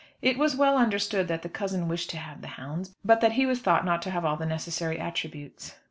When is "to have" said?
2.09-2.41, 4.01-4.25